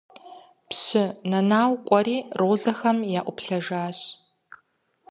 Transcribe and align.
Пщы 0.69 1.05
Нэнау 1.29 1.71
кӀуэри 1.87 2.17
розэхэм 2.39 2.97
яӀуплъэжащ. 3.19 3.99